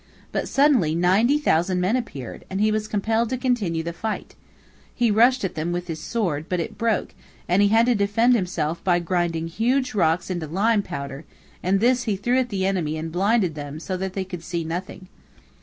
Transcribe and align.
But 0.31 0.47
suddenly 0.49 0.95
ninety 0.95 1.37
thousand 1.37 1.79
men 1.79 1.95
appeared, 1.95 2.43
and 2.49 2.59
he 2.59 2.71
was 2.71 2.87
compelled 2.87 3.29
to 3.29 3.37
continue 3.37 3.83
the 3.83 3.93
fight. 3.93 4.33
He 4.95 5.11
rushed 5.11 5.45
at 5.45 5.53
them 5.53 5.71
with 5.71 5.85
his 5.85 6.01
sword, 6.01 6.47
but 6.49 6.59
it 6.59 6.75
broke, 6.75 7.13
and 7.47 7.61
he 7.61 7.67
had 7.67 7.85
to 7.85 7.93
defend 7.93 8.33
himself 8.33 8.83
by 8.83 8.97
grinding 8.97 9.45
huge 9.45 9.93
rocks 9.93 10.31
into 10.31 10.47
lime 10.47 10.81
powder, 10.81 11.23
and 11.61 11.79
this 11.79 12.05
he 12.05 12.15
threw 12.15 12.39
at 12.39 12.49
the 12.49 12.65
enemy 12.65 12.97
and 12.97 13.11
blinded 13.11 13.53
them 13.53 13.79
so 13.79 13.95
that 13.95 14.13
they 14.13 14.25
could 14.25 14.43
see 14.43 14.63
nothing. 14.63 15.07